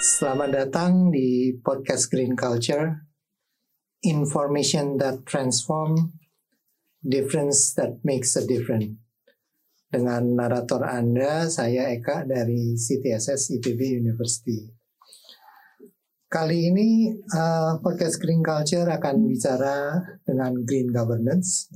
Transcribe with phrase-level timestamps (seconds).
[0.00, 3.04] Selamat datang di podcast Green Culture.
[4.08, 6.16] Information that transform,
[7.04, 8.96] difference that makes a difference.
[9.92, 14.56] Dengan narator Anda, saya Eka dari CTSS IPB University.
[16.32, 21.68] Kali ini uh, podcast Green Culture akan bicara dengan green governance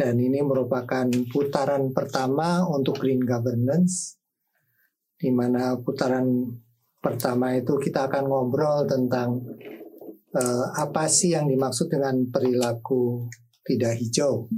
[0.00, 4.16] dan ini merupakan putaran pertama untuk green governance
[5.20, 6.48] di mana putaran
[7.04, 9.44] pertama itu kita akan ngobrol tentang
[10.32, 13.28] uh, apa sih yang dimaksud dengan perilaku
[13.60, 14.48] tidak hijau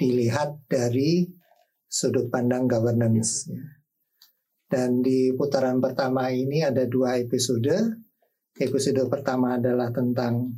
[0.00, 1.28] dilihat dari
[1.84, 3.52] sudut pandang governance.
[4.66, 8.00] Dan di putaran pertama ini ada dua episode.
[8.56, 10.48] Episode pertama adalah tentang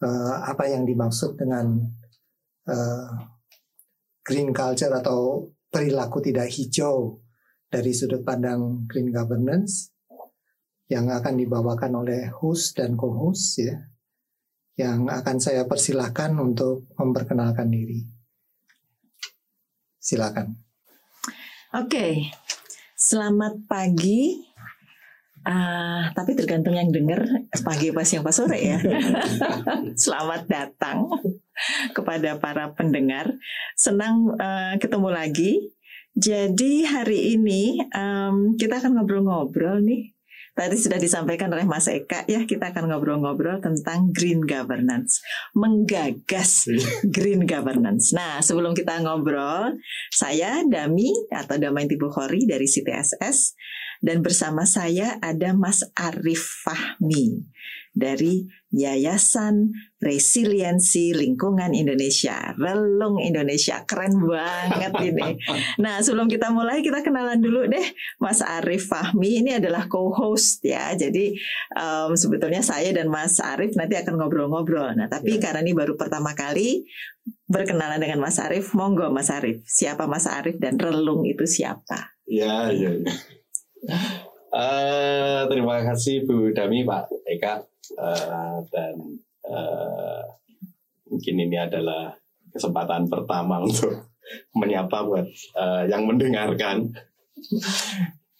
[0.00, 1.76] uh, apa yang dimaksud dengan
[2.66, 3.37] uh,
[4.28, 7.16] green culture atau perilaku tidak hijau
[7.72, 9.88] dari sudut pandang green governance
[10.92, 13.88] yang akan dibawakan oleh host dan co-host ya
[14.78, 18.04] yang akan saya persilahkan untuk memperkenalkan diri.
[19.98, 20.54] Silakan.
[21.74, 22.12] Oke, okay.
[22.94, 24.46] selamat pagi.
[25.42, 27.24] Uh, tapi tergantung yang dengar
[27.66, 28.78] pagi pas yang pas sore ya.
[30.06, 31.10] selamat datang
[31.96, 33.32] kepada para pendengar.
[33.74, 35.52] Senang uh, ketemu lagi.
[36.18, 40.18] Jadi hari ini um, kita akan ngobrol-ngobrol nih.
[40.58, 45.22] Tadi sudah disampaikan oleh Mas Eka ya kita akan ngobrol-ngobrol tentang green governance,
[45.54, 46.82] menggagas iya.
[47.06, 48.10] green governance.
[48.10, 49.78] Nah sebelum kita ngobrol,
[50.10, 53.54] saya Dami atau Damain Tibukhori dari CTSS
[54.04, 57.46] dan bersama saya ada Mas Arif Fahmi
[57.98, 63.82] dari Yayasan Resiliensi Lingkungan Indonesia, Relung Indonesia.
[63.82, 65.28] Keren banget ini.
[65.82, 67.86] Nah, sebelum kita mulai kita kenalan dulu deh.
[68.22, 70.94] Mas Arif Fahmi ini adalah co-host ya.
[70.94, 71.34] Jadi
[71.74, 74.94] um, sebetulnya saya dan Mas Arif nanti akan ngobrol-ngobrol.
[74.94, 75.50] Nah, tapi ya.
[75.50, 76.86] karena ini baru pertama kali
[77.48, 79.64] berkenalan dengan Mas Arif, monggo Mas Arif.
[79.64, 82.14] Siapa Mas Arif dan Relung itu siapa?
[82.28, 83.12] Ya, ya, ya.
[84.48, 87.60] Uh, terima kasih Bu Dami, Pak Eka,
[88.00, 88.94] uh, dan
[89.44, 90.24] uh,
[91.04, 92.16] mungkin ini adalah
[92.52, 94.08] kesempatan pertama untuk
[94.56, 96.92] menyapa buat uh, yang mendengarkan.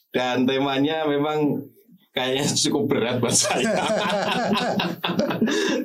[0.08, 1.68] Dan temanya memang
[2.16, 3.78] kayaknya cukup berat buat saya.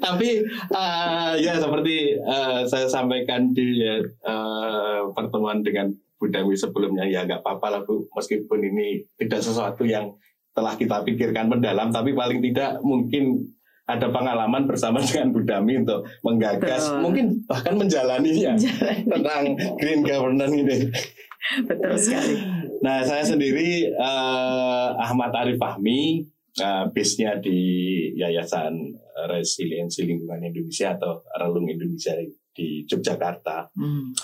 [0.03, 0.29] Tapi
[0.73, 3.83] uh, ya seperti uh, saya sampaikan di
[4.25, 5.93] uh, pertemuan dengan
[6.23, 10.15] Bu Dewi sebelumnya ya nggak apa-apa lah Bu meskipun ini tidak sesuatu yang
[10.55, 13.43] telah kita pikirkan mendalam tapi paling tidak mungkin
[13.83, 17.01] ada pengalaman bersama dengan Bu Dami untuk menggagas Betul.
[17.03, 19.03] mungkin bahkan menjalaninya Menjalani.
[19.03, 19.43] tentang
[19.75, 20.77] green governance ini.
[21.67, 22.39] Betul sekali.
[22.79, 26.23] Nah, saya sendiri uh, Ahmad Arif Fahmi,
[26.63, 27.59] uh, base-nya di
[28.15, 28.95] Yayasan
[29.27, 32.15] Resiliensi Lingkungan Indonesia atau Relung Indonesia
[32.55, 33.75] di Yogyakarta.
[33.75, 34.15] Hmm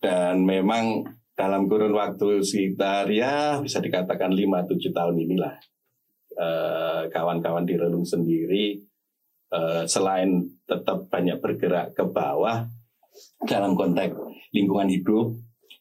[0.00, 1.04] dan memang
[1.36, 5.54] dalam kurun waktu sekitar ya bisa dikatakan 5-7 tahun inilah
[6.36, 8.80] eh, kawan-kawan di Relung sendiri
[9.52, 12.64] eh, selain tetap banyak bergerak ke bawah
[13.44, 14.16] dalam konteks
[14.54, 15.36] lingkungan hidup,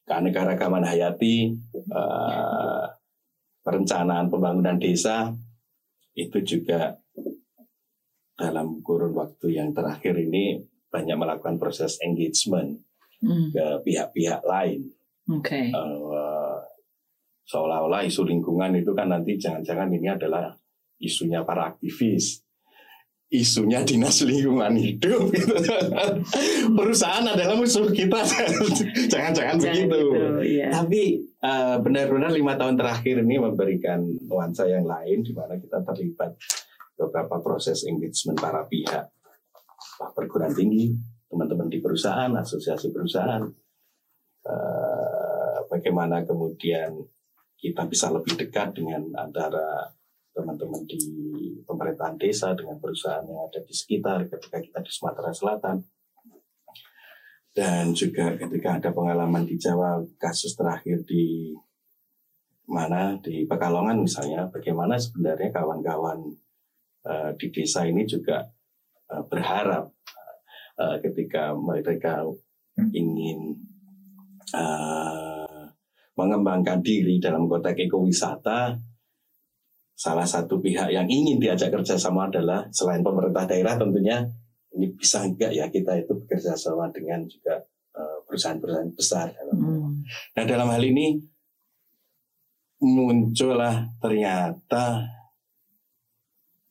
[0.08, 2.86] keanekaragaman hayati, eh,
[3.64, 5.32] perencanaan pembangunan desa
[6.16, 7.00] itu juga
[8.40, 12.80] dalam kurun waktu yang terakhir ini banyak melakukan proses engagement
[13.24, 13.56] hmm.
[13.56, 14.90] ke pihak-pihak lain.
[15.30, 15.70] Okay.
[15.72, 16.58] Uh,
[17.50, 20.54] seolah-olah isu lingkungan itu kan nanti jangan-jangan ini adalah
[21.02, 22.46] isunya para aktivis
[23.30, 25.54] isunya dinas lingkungan hidup gitu.
[26.74, 28.26] perusahaan adalah musuh kita
[29.06, 30.74] jangan-jangan begitu gitu, iya.
[30.74, 36.34] tapi uh, benar-benar lima tahun terakhir ini memberikan nuansa yang lain di mana kita terlibat
[36.98, 39.14] beberapa proses engagement para pihak
[40.18, 40.98] perguruan tinggi
[41.30, 43.46] teman-teman di perusahaan, asosiasi perusahaan,
[44.50, 46.98] uh, bagaimana kemudian
[47.60, 49.94] kita bisa lebih dekat dengan antara
[50.34, 51.00] teman-teman di
[51.68, 55.78] pemerintahan desa dengan perusahaan yang ada di sekitar ketika kita di Sumatera Selatan.
[57.50, 61.52] Dan juga ketika ada pengalaman di Jawa kasus terakhir di
[62.70, 63.20] mana?
[63.20, 66.24] Di Pekalongan misalnya bagaimana sebenarnya kawan-kawan
[67.04, 68.48] uh, di desa ini juga
[69.12, 69.92] uh, berharap
[70.80, 72.24] uh, ketika mereka
[72.80, 72.90] hmm.
[72.96, 73.40] ingin
[74.56, 75.68] uh,
[76.16, 78.80] mengembangkan diri dalam konteks ekowisata,
[80.00, 84.24] salah satu pihak yang ingin diajak kerjasama adalah selain pemerintah daerah tentunya
[84.76, 87.60] ini bisa enggak ya kita itu bekerja sama dengan juga
[87.96, 89.28] eh, perusahaan-perusahaan besar.
[89.52, 90.00] Hmm.
[90.08, 91.20] Nah dalam hal ini
[92.80, 95.04] muncullah ternyata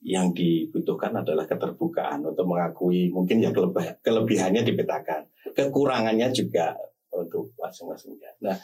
[0.03, 5.27] yang dibutuhkan adalah keterbukaan untuk mengakui mungkin ya kelebih, kelebihannya dipetakan,
[5.59, 6.79] kekurangannya juga
[7.11, 8.31] untuk masing-masingnya.
[8.47, 8.57] Nah,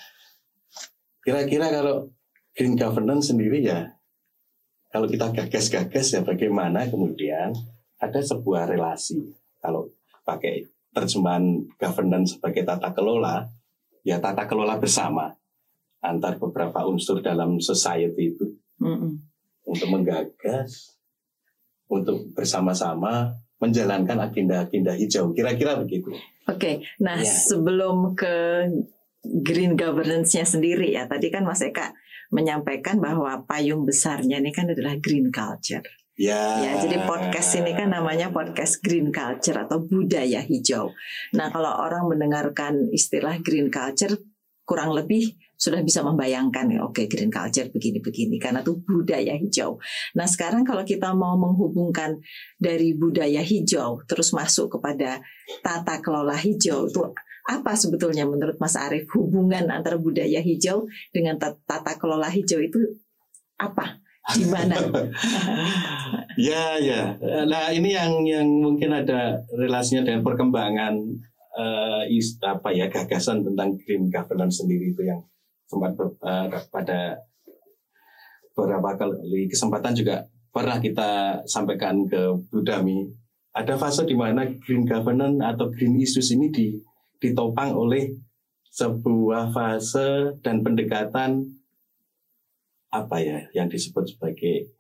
[1.27, 2.07] kira-kira kalau
[2.55, 3.99] green governance sendiri ya,
[4.95, 7.51] kalau kita gagas-gagas ya bagaimana kemudian
[7.99, 9.35] ada sebuah relasi.
[9.59, 9.91] Kalau
[10.23, 13.43] pakai terjemahan governance sebagai tata kelola,
[14.07, 15.35] ya tata kelola bersama
[16.05, 18.47] antar beberapa unsur dalam society itu
[18.77, 19.11] mm -mm.
[19.65, 20.94] untuk menggagas
[21.89, 25.33] untuk bersama-sama menjalankan agenda-agenda hijau.
[25.33, 26.13] Kira-kira begitu.
[26.45, 26.75] Oke, okay.
[27.01, 27.25] nah ya.
[27.25, 28.69] sebelum ke
[29.25, 31.97] green governance-nya sendiri ya, tadi kan Mas Eka
[32.29, 35.85] menyampaikan bahwa payung besarnya ini kan adalah green culture.
[36.15, 36.63] Ya.
[36.63, 40.95] ya, jadi podcast ini kan namanya podcast green culture atau budaya hijau.
[41.35, 44.15] Nah, kalau orang mendengarkan istilah green culture,
[44.63, 49.81] kurang lebih sudah bisa membayangkan ya oke green culture begini-begini karena itu budaya hijau.
[50.13, 52.21] Nah sekarang kalau kita mau menghubungkan
[52.61, 55.25] dari budaya hijau terus masuk kepada
[55.65, 57.01] tata kelola hijau itu
[57.49, 60.85] apa sebetulnya menurut Mas Arief hubungan antara budaya hijau
[61.17, 63.01] dengan tata kelola hijau itu
[63.57, 64.05] apa?
[64.25, 64.77] Di mana?
[66.49, 67.17] ya ya.
[67.45, 70.97] Nah ini yang yang mungkin ada relasinya dengan perkembangan
[71.55, 72.03] uh,
[72.49, 75.21] apa ya gagasan tentang green governance sendiri itu yang
[75.67, 77.19] sempat uh, pada
[78.55, 80.25] beberapa kali kesempatan juga
[80.55, 83.11] pernah kita sampaikan ke Budami
[83.55, 86.75] ada fase di mana green governance atau green issues ini di,
[87.23, 88.11] ditopang oleh
[88.75, 91.47] sebuah fase dan pendekatan
[92.91, 94.75] apa ya yang disebut sebagai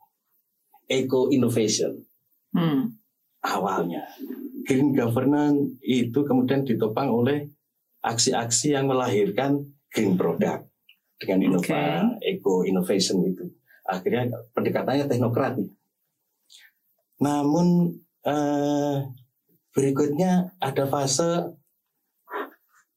[0.90, 2.02] eco innovation.
[2.54, 2.98] Hmm.
[3.42, 4.06] awalnya.
[4.66, 7.50] Green governance itu kemudian ditopang oleh
[8.02, 10.73] aksi-aksi yang melahirkan green product
[11.20, 12.36] dengan inovasi okay.
[12.36, 13.46] eco innovation itu
[13.84, 15.68] akhirnya pendekatannya teknokratik.
[17.20, 18.96] Namun eh,
[19.76, 21.54] berikutnya ada fase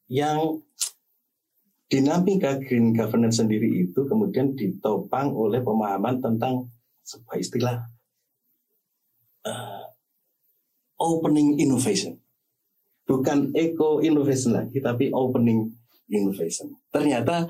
[0.07, 0.63] yang
[1.87, 6.67] dinamika green governance sendiri itu kemudian ditopang oleh pemahaman tentang
[7.07, 7.77] sebuah istilah
[9.47, 9.87] uh,
[10.99, 12.19] opening innovation.
[13.07, 15.71] Bukan eco innovation lagi, tapi opening
[16.11, 16.75] innovation.
[16.91, 17.47] Ternyata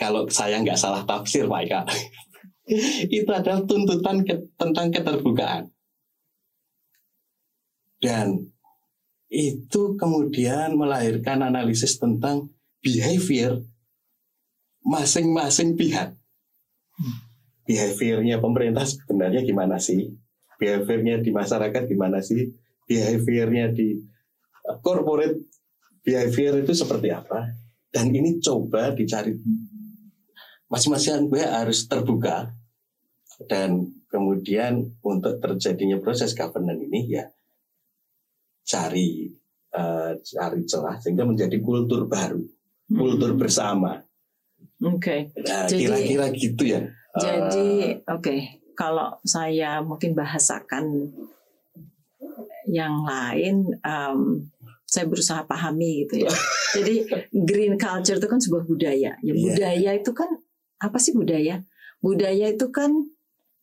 [0.00, 1.80] kalau saya nggak salah tafsir Pak Eka,
[3.18, 5.70] itu adalah tuntutan ke, tentang keterbukaan.
[8.02, 8.50] Dan
[9.32, 12.50] itu kemudian melahirkan analisis tentang
[12.82, 13.62] behavior
[14.82, 16.18] masing-masing pihak.
[17.62, 20.10] Behaviornya pemerintah sebenarnya gimana sih?
[20.58, 22.50] Behaviornya di masyarakat gimana sih?
[22.90, 24.02] Behaviornya di
[24.82, 25.46] corporate
[26.02, 27.54] behavior itu seperti apa?
[27.88, 29.38] Dan ini coba dicari
[30.72, 32.48] masing-masing gue harus terbuka
[33.44, 37.28] dan kemudian untuk terjadinya proses governance ini ya
[38.64, 39.28] cari
[39.76, 42.40] uh, cari celah sehingga menjadi kultur baru,
[42.88, 43.40] kultur hmm.
[43.40, 44.00] bersama.
[44.82, 45.28] Oke.
[45.36, 45.44] Okay.
[45.44, 46.80] Nah, kira-kira gitu ya.
[47.12, 48.38] Jadi uh, oke, okay.
[48.72, 51.12] kalau saya mungkin bahasakan
[52.70, 54.48] yang lain, um,
[54.86, 56.32] saya berusaha pahami gitu ya.
[56.80, 59.18] Jadi green culture itu kan sebuah budaya.
[59.20, 59.34] Ya iya.
[59.34, 60.00] budaya yeah.
[60.00, 60.30] itu kan
[60.82, 61.62] apa sih budaya?
[62.02, 62.90] Budaya itu kan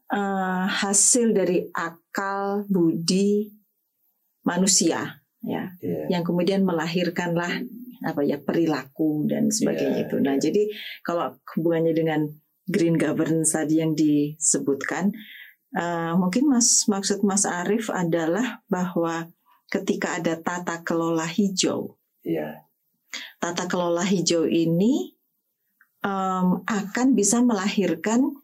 [0.08, 3.52] uh, hasil dari akal budi
[4.48, 6.08] manusia ya, yeah.
[6.08, 7.68] yang kemudian melahirkanlah
[8.00, 10.06] apa ya perilaku dan sebagainya yeah.
[10.08, 10.16] itu.
[10.24, 10.72] Nah, jadi
[11.04, 12.32] kalau hubungannya dengan
[12.64, 15.12] green governance tadi yang disebutkan,
[15.76, 19.28] uh, mungkin Mas maksud Mas Arief adalah bahwa
[19.68, 22.64] ketika ada tata kelola hijau, yeah.
[23.44, 25.19] tata kelola hijau ini
[26.04, 28.36] um, akan bisa melahirkan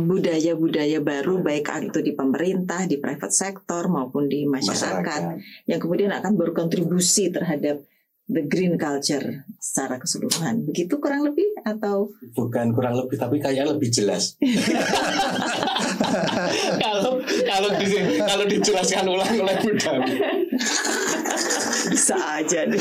[0.00, 5.66] budaya-budaya um, baru baik itu di pemerintah, di private sector maupun di masyarakat, masyarakat.
[5.66, 7.82] yang kemudian akan berkontribusi terhadap
[8.30, 10.62] the green culture secara keseluruhan.
[10.62, 14.38] Begitu kurang lebih atau bukan kurang lebih tapi kayaknya lebih jelas.
[16.82, 17.86] kalau kalau di,
[18.22, 20.14] kalau dijelaskan ulang oleh Budami.
[21.90, 22.78] Bisa aja nih.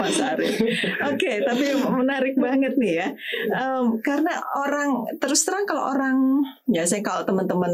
[0.00, 0.56] Mas Arief.
[0.60, 3.08] Oke, okay, tapi menarik banget nih ya.
[3.52, 7.72] Um, karena orang terus terang kalau orang ya saya kalau teman-teman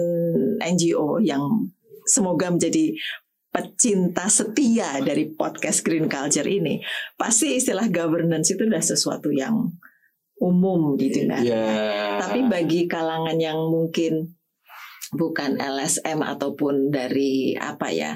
[0.58, 1.70] NGO yang
[2.06, 2.98] semoga menjadi
[3.50, 6.82] pecinta setia dari podcast Green Culture ini,
[7.18, 9.74] pasti istilah governance itu adalah sesuatu yang
[10.40, 11.42] umum didengar.
[11.42, 12.22] Yeah.
[12.22, 14.38] Tapi bagi kalangan yang mungkin
[15.10, 18.14] bukan LSM ataupun dari apa ya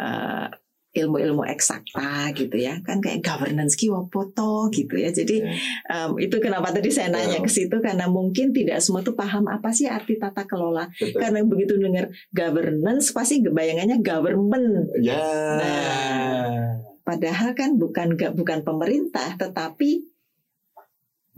[0.00, 0.48] uh,
[0.90, 5.54] ilmu-ilmu eksakta gitu ya kan kayak governance ki foto gitu ya jadi
[5.86, 9.70] um, itu kenapa tadi saya nanya ke situ karena mungkin tidak semua tuh paham apa
[9.70, 11.22] sih arti tata kelola Betul.
[11.22, 15.16] karena begitu dengar governance pasti bayangannya government Ya.
[15.16, 16.82] Nah.
[17.06, 20.09] padahal kan bukan bukan pemerintah tetapi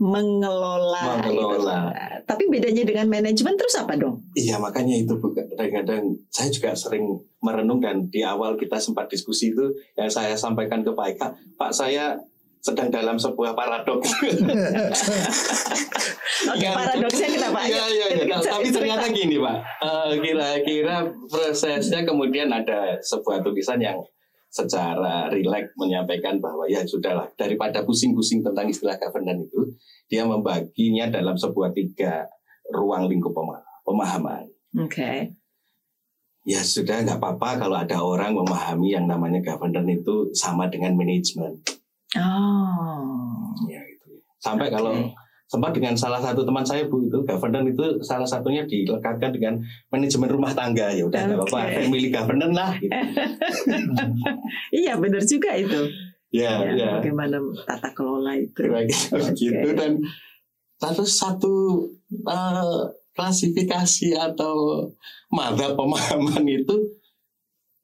[0.03, 1.79] mengelola, Mengelola.
[1.87, 2.23] gitu.
[2.25, 7.07] tapi bedanya dengan manajemen terus apa dong Iya makanya itu kadang-kadang saya juga sering
[7.39, 11.71] merenung dan di awal kita sempat diskusi itu yang saya sampaikan ke Pak Eka, Pak
[11.71, 12.19] saya
[12.59, 14.07] sedang dalam sebuah paradoks.
[16.45, 16.71] Oke, Iya.
[16.71, 17.59] paradoksnya kenapa?
[17.61, 18.23] Iya iya iya.
[18.37, 20.95] cerita- Tapi ternyata gini Pak, Eh, kira-kira
[21.27, 23.99] prosesnya kemudian ada sebuah tulisan yang
[24.53, 29.61] secara rileks menyampaikan bahwa ya sudahlah daripada pusing-pusing tentang istilah governance itu,
[30.05, 32.29] dia membaginya dalam sebuah tiga
[32.69, 34.45] ruang lingkup pema- pemahaman.
[34.77, 35.33] Oke.
[36.45, 41.57] Ya sudah nggak apa-apa kalau ada orang memahami yang namanya governance itu sama dengan manajemen.
[42.13, 43.49] Oh.
[43.65, 44.21] Ya, gitu.
[44.37, 44.75] Sampai Oke.
[44.77, 44.93] kalau
[45.53, 49.53] sempat dengan salah satu teman saya bu itu governance itu salah satunya dilekatkan dengan
[49.93, 51.73] manajemen rumah tangga ya udah nggak apa-apa Oke.
[51.77, 52.71] family governance lah.
[52.81, 52.89] Gitu.
[54.81, 55.81] Iya benar juga itu.
[56.33, 56.89] Ya Ya, ya.
[56.97, 57.37] Bagaimana
[57.69, 58.65] tata kelola itu?
[58.65, 59.77] Begitu Oke.
[59.77, 60.01] dan
[60.81, 62.81] terus satu eh,
[63.13, 64.89] klasifikasi atau
[65.29, 66.97] mata pemahaman itu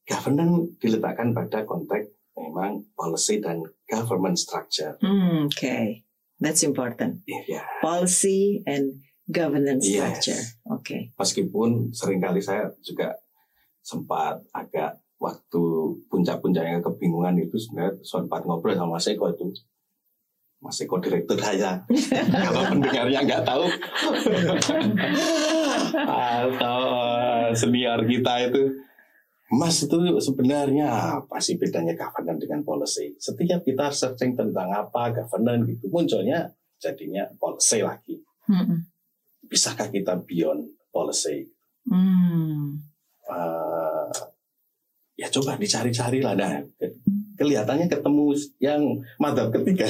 [0.10, 4.98] governance diletakkan pada konteks memang policy dan government structure.
[5.06, 6.02] Hmm, Oke,
[6.40, 7.22] that's important.
[7.28, 7.62] Iya.
[7.84, 9.96] Policy and governance Yes.
[10.24, 10.42] structure.
[10.74, 10.98] Oke.
[11.16, 13.14] Meskipun sering kali saya juga
[13.80, 15.62] sempat agak waktu
[16.08, 19.52] puncak-puncaknya kebingungan itu sebenarnya sempat ngobrol sama Mas Eko itu.
[20.60, 21.84] Mas Eko direktur saya.
[22.48, 23.64] Kalau pendengarnya nggak tahu.
[26.08, 26.80] Atau
[27.20, 28.64] eh, senior kita itu.
[29.50, 33.18] Mas itu sebenarnya apa sih bedanya governance dengan policy?
[33.18, 38.22] Setiap kita searching tentang apa governance gitu munculnya jadinya policy lagi.
[38.46, 38.86] Hmm.
[39.50, 41.50] Bisakah kita beyond policy?
[41.90, 42.78] Hmm.
[43.30, 44.10] eh,
[45.20, 46.64] ya coba dicari-cari lah nah
[47.36, 48.32] kelihatannya ketemu
[48.64, 49.84] yang madhab ketiga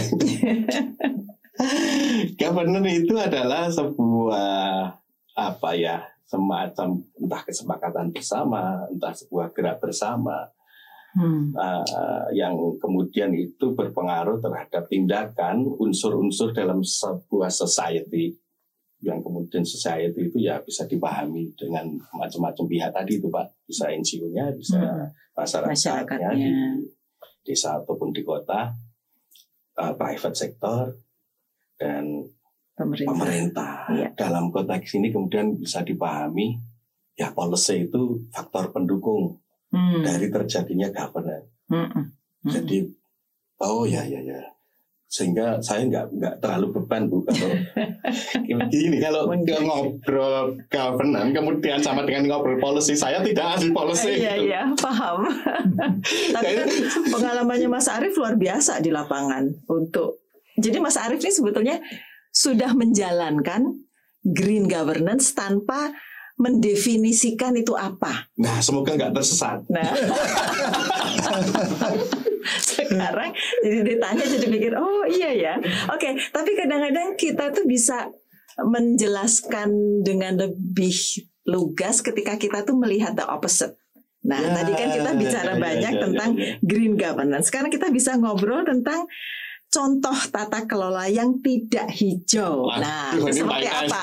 [2.41, 4.97] governance itu adalah sebuah
[5.37, 10.45] apa ya semacam entah kesepakatan bersama entah sebuah gerak bersama
[11.09, 11.49] Hmm.
[11.57, 18.37] eh, yang kemudian itu berpengaruh terhadap tindakan unsur-unsur dalam sebuah society
[19.01, 24.53] yang kemudian society itu ya bisa dipahami dengan macam-macam pihak tadi itu pak bisa NGO-nya
[24.53, 25.09] bisa Hmm.
[25.33, 26.29] masyarakatnya Masyarakatnya.
[26.37, 26.49] di
[27.41, 28.69] desa ataupun di kota
[29.81, 30.93] eh, private sector
[31.73, 32.21] dan
[32.79, 33.11] Pemerintah.
[33.11, 34.07] pemerintah Iya.
[34.15, 36.55] dalam konteks ini kemudian bisa dipahami
[37.13, 39.35] ya policy itu faktor pendukung
[39.69, 40.01] Hmm.
[40.01, 41.85] dari terjadinya governance Hmm.
[41.85, 42.05] Hmm.
[42.41, 42.87] jadi
[43.59, 44.39] oh ya ya ya
[45.05, 47.49] sehingga saya nggak nggak terlalu beban bu kalau
[48.69, 54.61] gini kalau ngobrol governance kemudian sama dengan ngobrol policy saya tidak ahli policy Iya iya
[54.75, 55.25] paham.
[56.33, 56.69] Tapi kan
[57.09, 60.21] pengalamannya Mas Arief luar biasa di lapangan untuk.
[60.55, 61.75] Jadi Mas Arief ini sebetulnya
[62.29, 63.85] sudah menjalankan
[64.23, 65.93] green governance tanpa
[66.39, 68.31] mendefinisikan itu apa.
[68.39, 69.91] nah semoga nggak tersesat Nah,
[72.63, 75.53] sekarang jadi ditanya jadi pikir oh iya ya.
[75.91, 78.07] Oke, tapi kadang-kadang kita tuh bisa
[78.59, 80.95] menjelaskan dengan lebih
[81.47, 83.75] lugas ketika kita tuh melihat the opposite.
[84.19, 86.55] Nah, Ya, tadi kan kita bicara ya, ya, banyak ya, tentang ya, ya.
[86.59, 87.47] green governance.
[87.47, 89.07] Sekarang kita bisa ngobrol tentang
[89.69, 92.65] contoh tata kelola yang tidak hijau.
[92.73, 94.01] Nah, Waduh, ini seperti apa?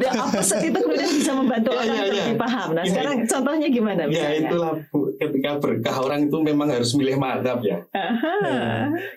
[0.00, 2.24] The opposite itu kemudian bisa membantu Ya, orang ya, untuk ya.
[2.24, 2.68] lebih paham.
[2.72, 4.38] Nah, Ya, sekarang contohnya gimana ya misalnya?
[4.48, 8.36] itulah bu ketika berkah orang itu memang harus milih madhab ya Aha.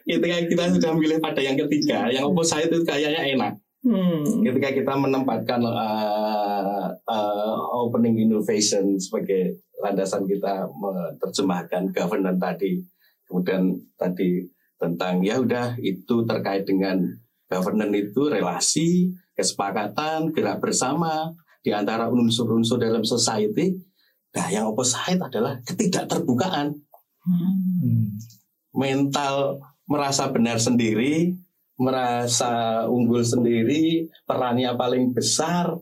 [0.04, 4.44] ketika kita sudah milih pada yang ketiga yang opposite itu kayaknya enak Hmm.
[4.44, 12.84] ketika kita menempatkan uh, uh, opening innovation sebagai landasan kita menerjemahkan governance tadi
[13.30, 14.50] kemudian tadi
[14.82, 16.98] tentang ya udah itu terkait dengan
[17.46, 21.30] governance itu relasi kesepakatan gerak bersama
[21.62, 23.78] di antara unsur-unsur dalam society
[24.34, 26.74] nah yang opposite adalah ketidakterbukaan
[27.20, 28.16] Hmm.
[28.72, 31.36] mental merasa benar sendiri,
[31.76, 35.76] merasa unggul sendiri, perannya paling besar,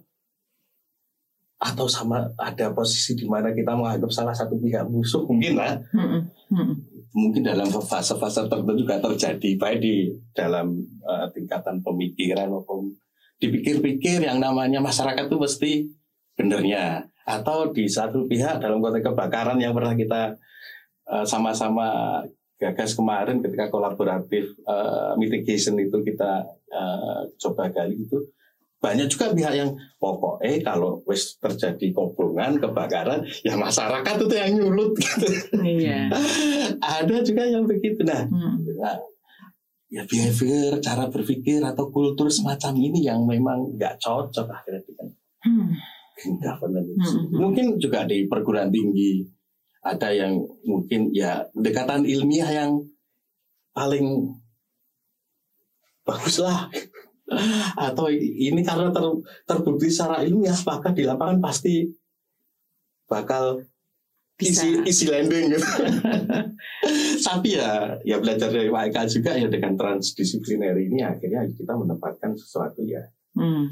[1.58, 6.26] atau sama ada posisi di mana kita menganggap salah satu pihak musuh mungkin lah, Hmm.
[6.50, 6.74] Hmm.
[7.18, 12.94] Mungkin dalam fase-fase tertentu juga terjadi baik di dalam eh, tingkatan pemikiran maupun
[13.42, 15.72] dipikir-pikir yang namanya masyarakat itu mesti
[16.38, 17.10] benernya.
[17.28, 20.40] Atau di satu pihak dalam konteks kebakaran yang pernah kita
[21.12, 22.24] uh, sama-sama
[22.56, 28.16] gagas kemarin ketika kolaboratif uh, mitigation itu kita uh, coba gali itu
[28.78, 34.52] banyak juga pihak yang pokok eh kalau wis terjadi kobongan kebakaran ya masyarakat itu yang
[34.54, 35.26] nyulut gitu.
[35.58, 36.14] Iya.
[36.78, 38.62] ada juga yang begitu nah, Hmm.
[38.78, 39.02] nah,
[39.88, 45.08] ya behavior cara berpikir atau kultur semacam ini yang memang nggak cocok akhirnya dengan
[45.42, 45.74] Hmm.
[46.38, 46.94] governance.
[47.08, 47.30] Hmm.
[47.32, 49.26] mungkin juga di perguruan tinggi
[49.80, 52.72] ada yang mungkin ya pendekatan ilmiah yang
[53.72, 54.38] paling
[56.04, 56.68] bagus lah
[57.76, 59.04] atau ini karena ter,
[59.44, 61.92] terbukti secara ilmiah maka di lapangan pasti
[63.08, 63.64] bakal
[64.38, 64.64] Bisa.
[64.64, 65.68] isi isi landing gitu.
[67.28, 72.86] tapi ya ya belajar dari Eka juga ya dengan transdisipliner ini akhirnya kita menempatkan sesuatu
[72.86, 73.02] ya
[73.38, 73.70] Hmm.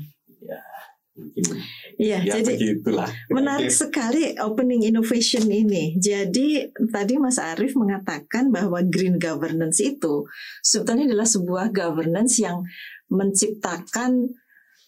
[1.18, 1.58] mungkin
[1.96, 5.96] Iya, ya jadi begitulah Menarik sekali opening innovation ini.
[5.96, 10.28] Jadi tadi Mas Arief mengatakan bahwa green governance itu
[10.60, 12.68] sebetulnya adalah sebuah governance yang
[13.10, 14.30] menciptakan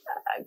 [0.06, 0.40] uh,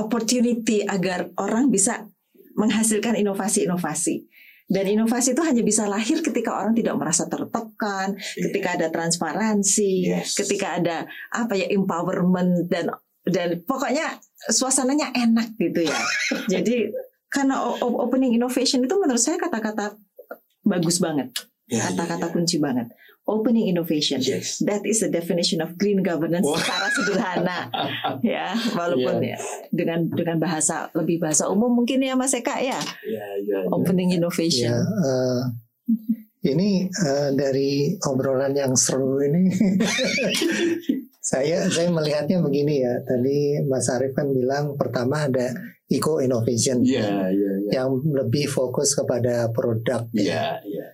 [0.00, 2.08] opportunity agar orang bisa
[2.54, 4.30] menghasilkan inovasi-inovasi.
[4.64, 8.42] Dan inovasi itu hanya bisa lahir ketika orang tidak merasa tertekan, Iya.
[8.48, 10.40] ketika ada transparansi, Yes.
[10.40, 12.88] ketika ada apa ya empowerment dan
[13.28, 15.98] dan pokoknya suasananya enak gitu ya.
[16.52, 16.88] Jadi
[17.28, 20.00] karena opening innovation itu menurut saya kata-kata
[20.64, 21.28] bagus banget,
[21.68, 22.32] Ya, kata-kata ya, ya.
[22.32, 22.88] kunci banget.
[23.24, 24.20] Opening innovation.
[24.20, 24.60] Yes.
[24.60, 26.60] That is the definition of green governance Wah.
[26.60, 27.58] secara sederhana,
[28.20, 28.52] ya.
[28.76, 29.40] Walaupun ya
[29.72, 32.76] dengan dengan bahasa lebih bahasa umum mungkin ya Mas Eka ya.
[33.00, 33.72] Ya, ya, ya.
[33.72, 34.76] Opening Ya, innovation.
[34.76, 35.40] eh,
[36.44, 39.48] ini eh, dari obrolan yang seru ini,
[41.24, 43.00] saya saya melihatnya begini ya.
[43.08, 45.48] Tadi Mas Arief kan bilang pertama ada
[45.88, 47.70] eco innovation Iya, iya, iya.
[47.80, 50.04] yang lebih fokus kepada produk.
[50.12, 50.86] Iya, iya.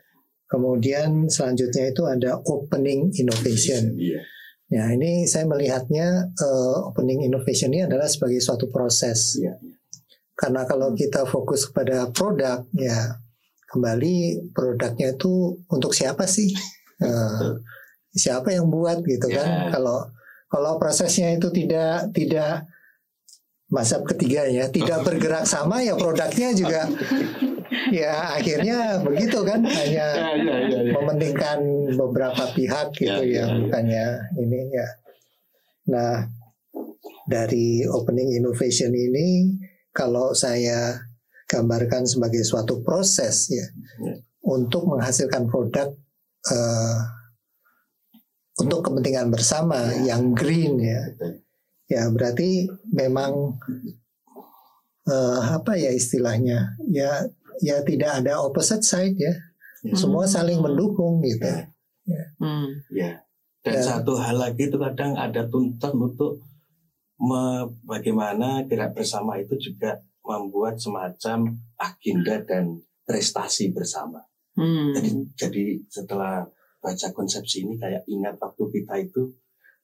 [0.50, 3.95] Kemudian selanjutnya itu ada opening innovation.
[3.95, 4.21] Iya.
[4.71, 9.39] Ya ini saya melihatnya eh, opening innovation ini adalah sebagai suatu proses.
[9.39, 9.54] Iya.
[10.34, 13.15] Karena kalau kita fokus kepada produk, ya
[13.71, 16.50] kembali produknya itu untuk siapa sih?
[17.00, 17.50] Eh,
[18.13, 19.41] siapa yang buat gitu Ya.
[19.41, 19.73] kan?
[19.73, 20.04] Kalau
[20.52, 22.69] kalau prosesnya itu tidak tidak
[23.73, 26.84] mazhab ketiganya tidak bergerak sama ya produknya juga
[27.91, 30.93] ya akhirnya begitu kan hanya Ya, ya, ya, ya.
[30.95, 31.59] mementingkan
[31.95, 33.56] beberapa pihak gitu Ya, ya, ya, ya.
[33.63, 34.06] bukannya
[34.39, 34.89] ini ya.
[35.91, 36.15] Nah,
[37.26, 39.54] dari opening innovation ini
[39.91, 40.99] kalau saya
[41.47, 43.67] gambarkan sebagai suatu proses ya
[44.02, 44.15] Ya.
[44.47, 45.91] untuk menghasilkan produk
[46.47, 46.99] eh,
[48.59, 51.02] untuk kepentingan bersama yang green ya.
[51.91, 53.59] Ya, berarti memang
[55.11, 56.76] eh, apa ya istilahnya?
[56.87, 57.26] Ya
[57.61, 59.35] ya tidak ada opposite side ya.
[59.81, 59.97] Ya.
[59.97, 61.47] Semua saling mendukung gitu.
[62.41, 62.69] Hmm.
[62.93, 63.25] Ya.
[63.61, 63.83] Dan Ya.
[63.85, 66.41] satu hal lagi itu kadang ada tuntutan untuk
[67.21, 74.21] me- bagaimana gerak bersama itu juga membuat semacam agenda dan prestasi bersama.
[74.57, 74.93] Hmm.
[74.97, 76.45] Jadi, jadi setelah
[76.81, 79.33] baca konsepsi ini kayak ingat waktu kita itu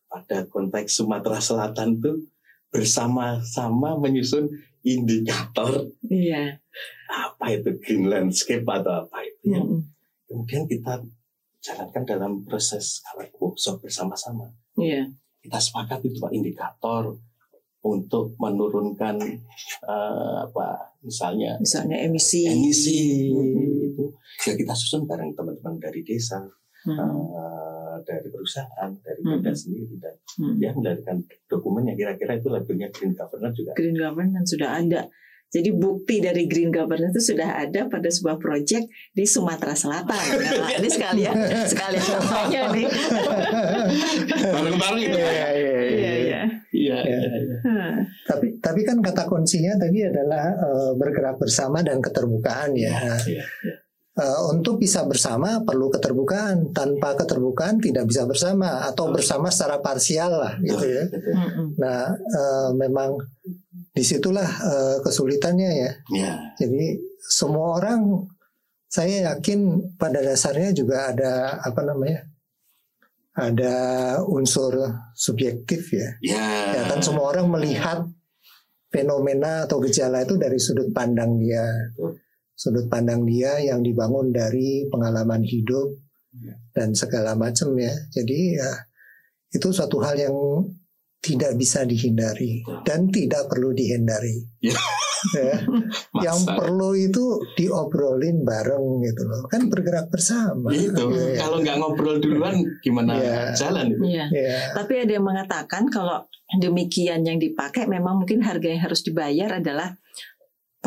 [0.08, 2.24] pada konteks Sumatera Selatan tuh
[2.72, 4.48] bersama-sama menyusun
[4.86, 6.62] indikator Iya.
[7.06, 9.82] apa itu green landscape atau apa itu yang Hmm.
[10.24, 11.02] kemudian kita
[11.60, 13.02] jalankan dalam proses
[13.36, 14.54] workshop bersama-sama.
[14.76, 15.10] Iya.
[15.40, 17.18] Kita sepakat itu Pak indikator
[17.82, 19.18] untuk menurunkan
[19.82, 20.66] eh, apa
[21.00, 22.46] misalnya Misalnya emisi.
[22.46, 22.98] emisi
[23.30, 23.86] Hmm.
[23.86, 24.04] itu
[24.42, 26.38] ya kita susun bareng teman-teman dari desa,
[26.82, 26.98] Hmm.
[26.98, 27.65] eh,
[28.06, 29.42] dari perusahaan, dari Hmm.
[29.42, 30.54] Pemda sendiri dan Hmm.
[30.56, 33.72] ya melahirkan dokumen yang kira-kira itu labelnya green governance juga.
[33.74, 35.02] Green governance sudah ada.
[35.46, 40.18] Jadi bukti dari green governance itu sudah ada pada sebuah proyek di Sumatera Selatan.
[40.42, 42.86] Nah, ini sekalian sekalian kampanye nih.
[44.44, 45.16] Bareng-bareng itu.
[45.16, 45.80] Iya, iya, iya.
[45.86, 46.40] Iya, iya.
[46.76, 47.16] Iya, Ya.
[47.30, 47.56] iya.
[47.62, 47.94] Hmm.
[48.26, 52.90] Tapi tapi kan kata kuncinya tadi adalah eh, bergerak bersama dan keterbukaan ya.
[52.90, 53.74] Nah, Iya, iya.
[54.16, 56.72] Eh, untuk bisa bersama perlu keterbukaan.
[56.72, 61.04] Tanpa keterbukaan tidak bisa bersama atau bersama secara parsial lah gitu ya.
[61.76, 63.20] Nah, eh, memang
[63.92, 65.92] di situlah eh, kesulitannya ya.
[66.12, 66.32] Iya.
[66.60, 68.28] Jadi semua orang
[68.86, 72.24] saya yakin pada dasarnya juga ada apa namanya?
[73.36, 73.76] Ada
[74.24, 74.80] unsur
[75.12, 76.16] subjektif ya.
[76.24, 76.48] Iya.
[76.72, 78.08] Ya kan semua orang melihat
[78.88, 81.66] fenomena atau gejala itu dari sudut pandang dia.
[82.56, 85.92] Sudut pandang dia yang dibangun dari pengalaman hidup
[86.34, 86.52] Ya.
[86.72, 87.92] dan segala macam ya.
[88.10, 88.70] Jadi ya
[89.50, 90.36] itu suatu hal yang
[91.18, 92.84] tidak bisa dihindari Betul.
[92.84, 94.44] dan tidak perlu dihindari.
[94.60, 94.76] Ya.
[95.32, 95.58] Ya.
[96.28, 97.24] Yang Masa- perlu itu
[97.56, 99.48] diobrolin bareng gitu loh.
[99.48, 100.68] Kan bergerak bersama.
[100.70, 101.40] itu Iya.
[101.40, 103.56] kalau nggak ngobrol duluan gimana Iya.
[103.56, 104.24] jalan itu Iya.
[104.28, 104.58] Ya.
[104.76, 106.20] Tapi ada yang mengatakan kalau
[106.54, 109.96] demikian yang dipakai memang mungkin harga yang harus dibayar adalah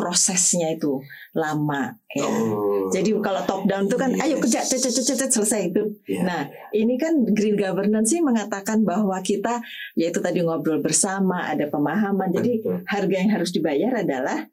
[0.00, 1.04] prosesnya itu
[1.36, 2.24] lama ya.
[2.24, 2.88] Oh.
[2.88, 6.00] Jadi kalau top down itu kan ayo kerja cet, cet, cet, cet, selesai itu.
[6.08, 6.20] Iya.
[6.24, 9.60] Nah, ini kan green governance sih mengatakan bahwa kita
[9.92, 12.32] yaitu tadi ngobrol bersama, ada pemahaman.
[12.32, 12.80] Jadi Betul.
[12.88, 14.48] harga yang harus dibayar adalah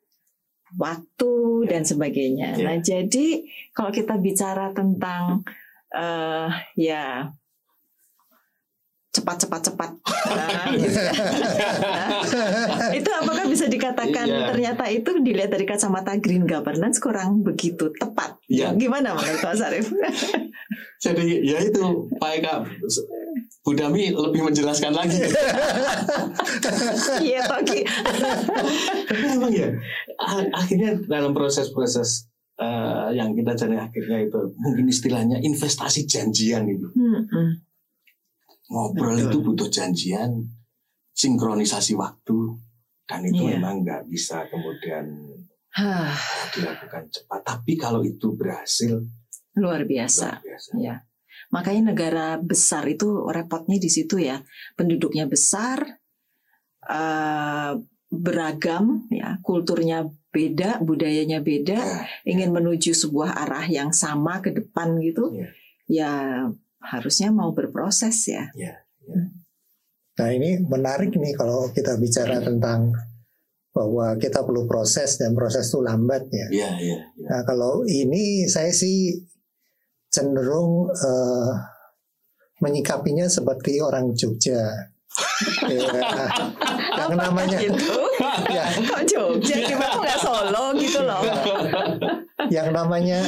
[0.76, 1.34] waktu
[1.72, 2.60] dan sebagainya.
[2.60, 2.64] Ya.
[2.68, 5.48] Nah, jadi kalau kita bicara tentang
[5.88, 7.32] eh ya
[9.18, 9.90] cepat-cepat-cepat,
[10.30, 11.14] nah, gitu ya.
[11.14, 14.48] Nah, itu apakah bisa dikatakan Iya.
[14.48, 18.38] ternyata itu dilihat dari kacamata green governance kurang begitu tepat?
[18.46, 18.72] Iya.
[18.74, 19.90] Gimana menurut Mas Arief?
[21.06, 21.82] Jadi ya itu
[22.18, 22.54] Pak Eka
[23.62, 25.18] Bu Dami lebih menjelaskan lagi.
[27.20, 27.82] Iya, Toki.
[29.34, 29.70] Emang ya
[30.54, 32.26] akhirnya dalam proses-proses
[32.58, 37.62] eh, yang kita cari akhirnya itu mungkin istilahnya investasi janjian itu Hmm,
[38.68, 39.26] ngobrol Betul.
[39.26, 40.32] itu butuh janjian
[41.12, 42.56] sinkronisasi waktu
[43.04, 43.58] dan itu Iya.
[43.58, 45.08] memang nggak bisa kemudian
[45.72, 46.12] Hah,
[46.52, 48.98] dilakukan cepat tapi kalau itu berhasil
[49.54, 50.38] luar biasa.
[50.38, 50.96] luar biasa Ya.
[51.48, 54.44] Makanya negara besar itu repotnya di situ ya.
[54.76, 55.80] Penduduknya besar,
[56.84, 57.72] eh,
[58.08, 65.00] beragam, ya, kulturnya beda, budayanya beda, Ya, ingin menuju sebuah arah yang sama ke depan
[65.00, 65.32] gitu.
[65.32, 65.48] Iya.
[65.88, 66.12] Ya
[66.80, 68.50] harusnya mau berproses ya.
[70.18, 72.90] Nah ini menarik nih kalau kita bicara tentang
[73.70, 76.48] bahwa kita perlu proses dan proses itu lambat ya.
[76.50, 77.28] Iya, iya, iya.
[77.30, 79.14] Nah kalau ini saya sih
[80.10, 81.50] cenderung eh,
[82.60, 84.62] menyikapinya seperti orang Jogja.
[85.66, 85.82] Ya,
[86.98, 87.90] yang namanya Gitu.
[88.50, 91.22] ya, Kok Jogja gimana kok nggak Solo gitu loh.
[92.50, 93.22] yang namanya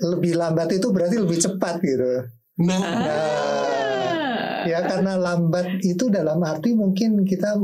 [0.00, 2.22] lebih lambat itu berarti lebih cepat gitu.
[2.58, 4.66] Nah, Ah.
[4.66, 7.56] Ya karena lambat itu dalam arti mungkin kita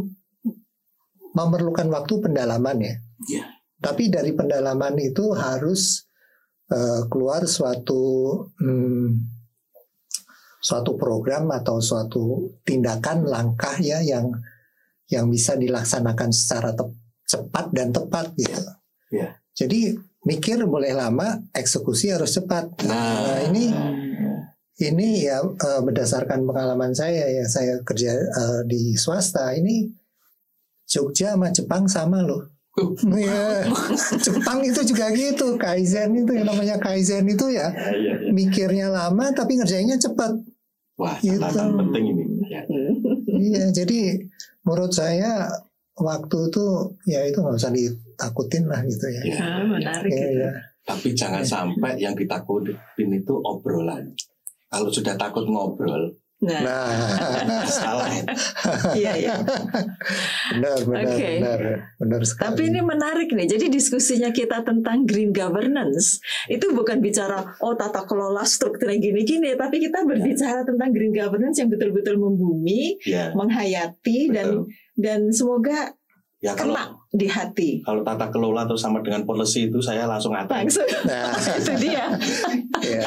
[1.35, 2.94] memerlukan waktu pendalaman ya.
[3.28, 3.44] Iya.
[3.83, 6.07] Tapi dari pendalaman itu harus
[6.70, 8.02] eh, keluar suatu
[8.57, 9.09] hmm,
[10.64, 14.33] suatu program atau suatu tindakan langkah ya yang
[15.12, 16.96] yang bisa dilaksanakan secara tep-
[17.28, 18.64] cepat dan tepat gitu.
[19.12, 19.37] Iya.
[19.52, 19.92] Jadi
[20.24, 22.72] mikir boleh lama, eksekusi harus cepat.
[22.88, 22.96] Nah.
[22.96, 23.64] Nah, ini
[24.82, 29.87] ini ya eh, berdasarkan pengalaman saya ya saya kerja eh, di swasta ini
[30.84, 32.44] Jogja sama Jepang sama loh.
[33.06, 33.70] Iya.
[34.18, 38.30] Jepang itu juga gitu kaizen itu yang namanya kaizen itu ya iya, iya, iya.
[38.34, 40.34] mikirnya lama tapi ngerjainnya cepat.
[40.98, 41.38] Wah, Gitu.
[41.38, 42.24] penting ini.
[42.50, 42.62] Ya.
[43.30, 44.26] Iya jadi
[44.66, 45.46] menurut saya
[45.94, 46.64] waktu itu
[47.06, 49.22] ya itu nggak usah ditakutin lah gitu ya.
[49.22, 49.62] Iya, iya.
[49.64, 50.38] menarik Iya, gitu.
[50.42, 50.50] iya.
[50.84, 52.76] Tapi jangan sampai yang ditakutin
[53.08, 54.10] itu obrolan.
[54.74, 58.10] Kalau sudah takut ngobrol, Nah, Nah, salah.
[58.10, 58.24] ya.
[59.00, 59.34] iya iya.
[60.52, 61.60] benar benar benar
[61.96, 62.44] benar sekali.
[62.44, 63.46] Tapi ini menarik nih.
[63.48, 69.80] Jadi diskusinya kita tentang green governance itu bukan bicara oh tata kelola strukturnya gini-gini, tapi
[69.80, 74.68] kita berbicara tentang green governance yang betul-betul membumi, Ya, menghayati dan betul.
[74.96, 75.96] dan semoga
[76.44, 77.70] Ya kalau kena di hati.
[77.80, 80.60] kalau tata kelola atau sama dengan policy itu saya langsung atas.
[80.60, 82.04] Langsung Nah, itu dia.
[82.84, 83.00] ya.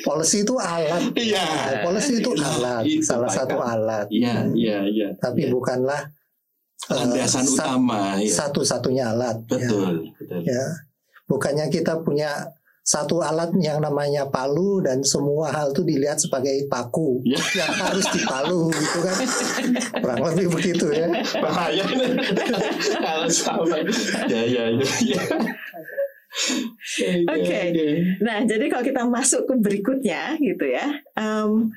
[0.00, 1.02] Policy itu alat.
[1.14, 1.46] Iya.
[1.82, 4.06] Policy itu Nah, alat, itu, salah Pak satu alat.
[4.08, 5.08] Iya, iya, iya.
[5.16, 5.50] Tapi Iya.
[5.50, 6.00] bukanlah
[6.84, 8.18] eh, landasan sa- utama.
[8.18, 8.28] Ya.
[8.30, 9.36] satu-satunya alat.
[9.40, 9.50] ya.
[9.50, 10.40] Betul, betul.
[10.42, 10.64] Ya.
[11.24, 12.28] Bukannya kita punya
[12.80, 17.40] satu alat yang namanya palu dan semua hal itu dilihat sebagai paku Ya.
[17.56, 19.16] yang harus dipalu gitu kan.
[20.04, 21.08] Kurang lebih begitu ya.
[21.34, 21.80] Bahaya
[23.40, 23.64] kalau.
[24.28, 24.84] Ya, ya, ya.
[25.06, 25.22] ya.
[27.30, 27.60] Oke.
[28.20, 30.98] Nah, jadi kalau kita masuk ke berikutnya gitu ya.
[31.14, 31.70] em,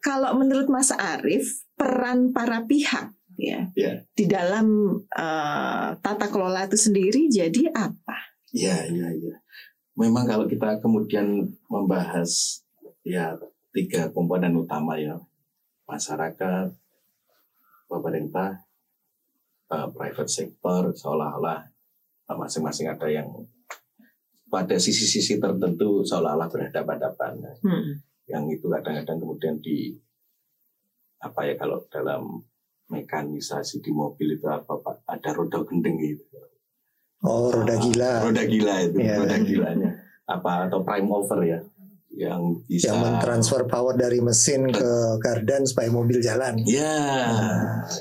[0.00, 4.04] kalau menurut Mas Arief, peran para pihak ya Ya.
[4.12, 8.16] di dalam eh, tata kelola itu sendiri jadi apa?
[8.52, 9.36] Iya, iya, iya.
[9.96, 12.60] Memang kalau kita kemudian membahas
[13.06, 13.36] ya
[13.72, 15.16] tiga komponen utama ya,
[15.88, 16.68] masyarakat,
[17.88, 18.60] pemerintah,
[19.72, 21.64] eh, private sector, seolah-olah
[22.30, 23.26] masing-masing ada yang
[24.50, 27.32] pada sisi-sisi tertentu seolah-olah berhadapan-hadapan.
[27.62, 28.02] Hmm.
[28.26, 29.94] Yang itu kadang-kadang kemudian di
[31.20, 32.42] apa ya kalau dalam
[32.90, 36.26] mekanisasi di mobil itu apa pak ada roda gendeng gitu
[37.20, 38.24] Oh, roda gila.
[38.24, 39.20] Roda gila itu, Iya.
[39.20, 39.90] roda gilanya.
[40.24, 41.60] Apa atau prime over ya.
[42.10, 44.90] Yang bisa yang mentransfer power dari mesin ke
[45.22, 46.58] gardan supaya mobil jalan.
[46.66, 46.98] Ya,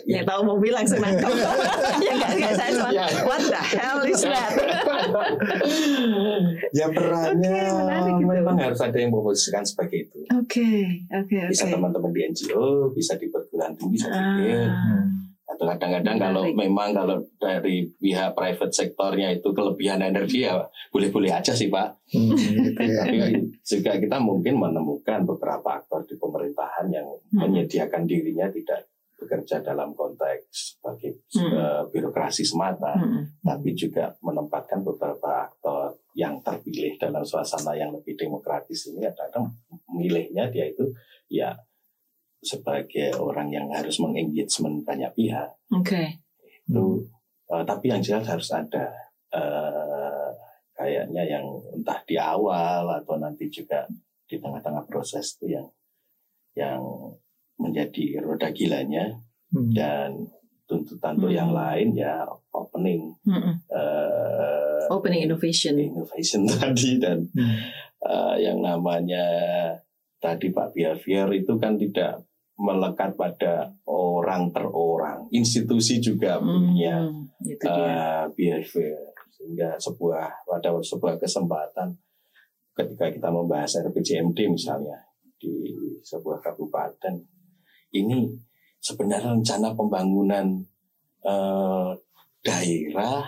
[0.04, 1.30] Yang tahu mobil langsung nangkep.
[2.04, 3.06] ya enggak enggak saya cuma Ya.
[3.24, 4.50] what the hell is that?
[6.74, 7.62] ya perannya
[8.10, 8.26] itu.
[8.26, 10.20] memang harus ada yang memposisikan sebagai itu.
[10.34, 11.74] Oke, oke, Bisa oke.
[11.78, 14.58] teman-teman di NGO, bisa di perguruan tinggi saya pikir.
[14.58, 15.06] Ah,
[15.66, 16.58] kadang-kadang kalau Menarik.
[16.58, 21.88] memang kalau dari pihak private sektornya itu kelebihan energi ya boleh-boleh aja sih Pak.
[22.12, 23.04] Hmm, gitu ya.
[23.04, 23.18] Tapi
[23.62, 27.40] juga kita mungkin menemukan beberapa aktor di pemerintahan yang Hmm.
[27.44, 31.52] menyediakan dirinya tidak bekerja dalam konteks sebagai Hmm.
[31.52, 38.16] eh, birokrasi semata, mm, tapi juga menempatkan beberapa aktor yang terpilih dalam suasana yang lebih
[38.16, 39.52] demokratis ini kadang
[39.92, 40.88] memilihnya dia itu
[41.28, 41.52] ya
[42.40, 46.24] sebagai orang yang harus mengengagement banyak pihak Oke.
[46.64, 47.04] itu
[47.48, 48.90] eh, tapi yang jelas harus ada
[49.30, 50.30] eh,
[50.72, 53.84] kayaknya yang entah di awal atau nanti juga
[54.24, 55.68] di tengah-tengah proses itu yang
[56.56, 56.80] yang
[57.56, 59.74] menjadi roda gilanya Hmm.
[59.74, 60.30] dan
[60.64, 61.34] tuntutan Hmm.
[61.34, 62.22] yang lain ya
[62.54, 63.58] opening Mm-mm.
[63.68, 65.74] eh, Opening innovation.
[65.76, 67.58] innovation tadi dan Hmm.
[68.00, 69.26] eh, yang namanya
[70.18, 72.22] tadi Pak behavior itu kan tidak
[72.60, 77.96] melekat pada orang per orang institusi juga punya Hmm, itu dia.
[77.96, 79.00] uh, behavior
[79.32, 81.96] sehingga sebuah pada sebuah kesempatan
[82.76, 85.00] ketika kita membahas RPJMD misalnya
[85.40, 85.72] di
[86.04, 87.16] sebuah kabupaten
[87.96, 88.28] ini
[88.84, 90.60] sebenarnya rencana pembangunan
[91.24, 91.96] uh,
[92.44, 93.24] daerah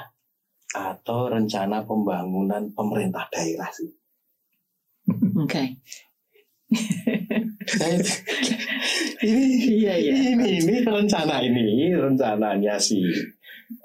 [0.75, 3.91] atau rencana pembangunan pemerintah daerah sih
[5.39, 5.79] Oke.
[9.21, 9.45] Ini
[9.86, 10.13] Iya, iya.
[10.34, 13.05] ini ini rencana ini rencananya si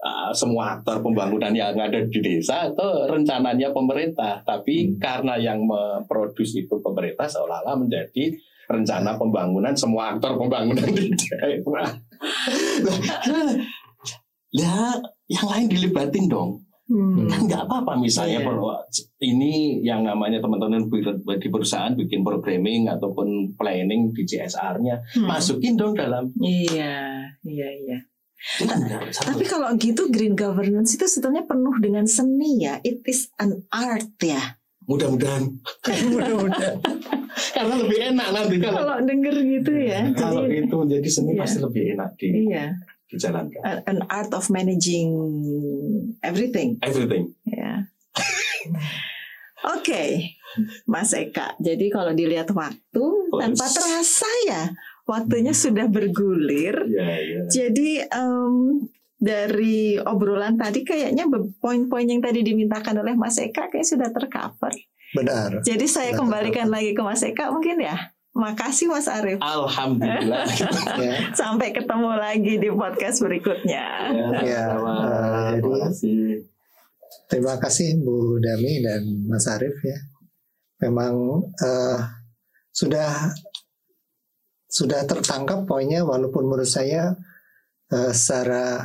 [0.01, 4.99] uh, semua aktor pembangunan yang ada di desa atau rencananya pemerintah tapi Hmm.
[4.99, 8.33] karena yang memproduksi itu pemerintah seolah-olah menjadi
[8.66, 11.87] rencana pembangunan semua aktor pembangunan di daerah
[15.31, 17.27] yang lain dilibatin dong Hmm.
[17.27, 18.46] kan nggak apa-apa misalnya Iya.
[18.46, 18.79] bahwa
[19.18, 20.87] ini yang namanya teman-teman
[21.37, 25.27] di perusahaan bikin programming ataupun planning di CSR-nya Hmm.
[25.27, 27.99] masukin dong dalam Iya, iya, iya.
[29.16, 32.79] Tapi kalau gitu green governance itu sebetulnya penuh dengan seni ya.
[32.81, 34.55] It is an art ya.
[34.87, 35.51] mudah-mudahan
[36.14, 36.79] Mudah-mudahan.
[37.57, 40.01] karena lebih enak nanti kalau Kalau denger gitu ya.
[40.14, 41.40] kalau Jadi, itu menjadi seni Iya.
[41.42, 42.64] pasti lebih enak di, iya,
[43.07, 45.14] dijalankan an, art of managing
[46.23, 47.87] everything everything ya.
[49.66, 50.37] Oke,
[50.87, 51.59] Mas Eka.
[51.59, 54.71] Jadi kalau dilihat waktu tanpa terasa ya,
[55.09, 56.87] waktunya sudah bergulir.
[56.87, 61.27] ya ya Jadi em, dari obrolan tadi kayaknya
[61.59, 64.73] poin-poin yang tadi dimintakan oleh Mas Eka kayak sudah tercover.
[65.16, 65.64] Benar.
[65.64, 67.97] Jadi saya Sudah kembalikan lagi ke Mas Eka mungkin ya.
[68.37, 69.40] Makasih Mas Arief.
[69.40, 70.44] alhamdulillah
[71.01, 71.33] Ya.
[71.33, 74.12] Sampai ketemu lagi di podcast berikutnya.
[74.40, 74.92] Ya, sama-sama.
[74.92, 76.20] eh, jadi- Terima kasih.
[77.27, 79.96] Terima kasih Bu Dami dan Mas Arief ya.
[80.79, 81.16] Memang
[81.57, 81.99] eh,
[82.70, 83.33] sudah
[84.68, 87.16] sudah tertangkap poinnya walaupun menurut saya
[87.88, 88.85] eh, secara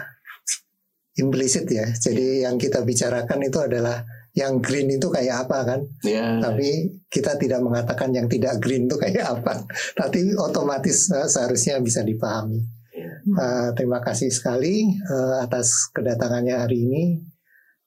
[1.14, 1.92] implisit ya.
[1.92, 4.00] Jadi yang kita bicarakan itu adalah
[4.32, 5.80] yang green itu kayak apa kan?
[6.08, 9.67] ya Tapi kita tidak mengatakan yang tidak green itu kayak apa.
[10.00, 12.82] Tapi otomatis eh, seharusnya bisa dipahami.
[13.22, 17.04] Eh, terima kasih sekali eh, atas kedatangannya hari ini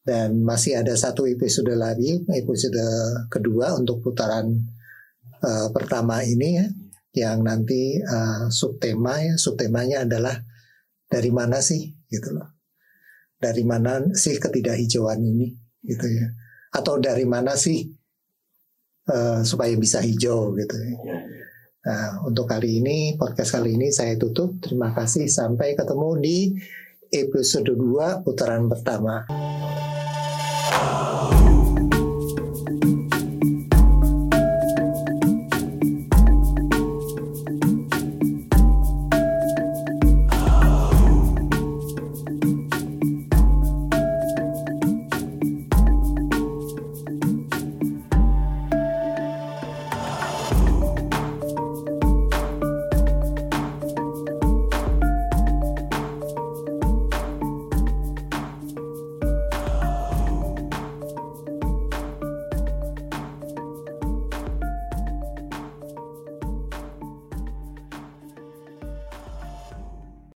[0.05, 2.85] dan masih ada satu episode lagi, episode
[3.33, 4.53] kedua untuk putaran
[5.41, 6.67] eh, pertama ini ya,
[7.25, 10.37] yang nanti eh, subtema ya, subtemanya adalah
[11.09, 12.53] dari mana sih gitu loh,
[13.41, 16.27] dari mana sih ketidakhijauan ini gitu ya,
[16.73, 17.85] atau dari mana sih
[19.09, 20.93] eh, supaya bisa hijau gitu ya.
[21.05, 21.19] Ya.
[21.85, 24.57] Nah, untuk kali ini, podcast kali ini saya tutup.
[24.57, 25.29] Terima kasih.
[25.29, 26.57] Sampai ketemu di
[27.13, 29.29] episode 2 putaran pertama.